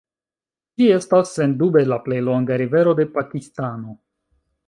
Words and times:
Ĝi 0.81 0.87
estas 0.93 1.33
sendube 1.39 1.83
la 1.91 1.99
plej 2.07 2.19
longa 2.29 2.59
rivero 2.63 2.97
de 3.01 3.07
Pakistano. 3.19 3.97